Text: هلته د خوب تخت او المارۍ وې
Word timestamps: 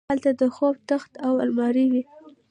هلته 0.09 0.29
د 0.41 0.43
خوب 0.55 0.75
تخت 0.89 1.11
او 1.25 1.33
المارۍ 1.45 1.85
وې 1.91 2.03